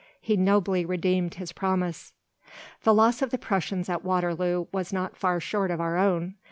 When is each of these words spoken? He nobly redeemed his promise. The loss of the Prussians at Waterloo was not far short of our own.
He 0.19 0.35
nobly 0.35 0.83
redeemed 0.83 1.35
his 1.35 1.51
promise. 1.51 2.13
The 2.81 2.91
loss 2.91 3.21
of 3.21 3.29
the 3.29 3.37
Prussians 3.37 3.87
at 3.87 4.03
Waterloo 4.03 4.65
was 4.71 4.91
not 4.91 5.15
far 5.15 5.39
short 5.39 5.69
of 5.69 5.79
our 5.79 5.95
own. 5.95 6.33